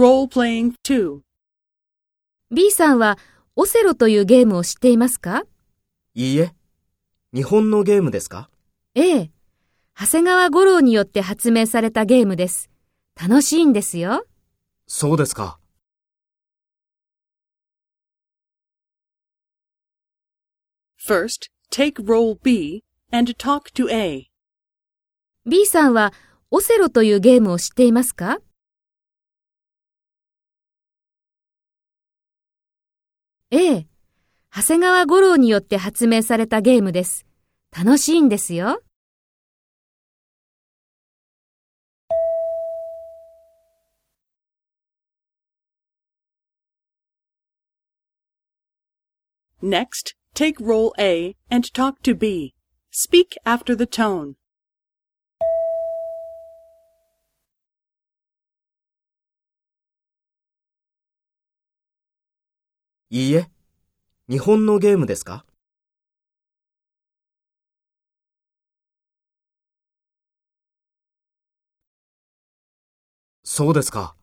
[0.00, 1.20] Role-playing 2.
[2.50, 3.18] B さんは
[3.54, 5.42] オセロというゲームを知っていますか？
[6.14, 6.54] いいえ。
[7.34, 8.48] 日本のゲームですか？
[8.94, 9.30] ええ。
[9.94, 12.70] 長谷川五郎によって発明されたゲームです。
[13.14, 14.24] 楽しいんですよ。
[14.86, 15.58] そうですか。
[20.98, 22.82] First, take role B
[23.12, 24.30] and talk to A.
[25.44, 26.14] B さんは
[26.50, 28.38] オセロというゲームを知っていますか？
[33.52, 33.86] ええ。
[34.54, 37.26] 長谷川五郎によって発明されたゲームです。
[37.76, 38.80] 楽しいんですよ。
[49.60, 52.54] Next, take role A and talk to B.
[52.92, 54.39] Speak after the tone.
[63.12, 63.50] いいえ。
[64.28, 65.44] 日本のゲームですか？
[73.42, 74.14] そうですか。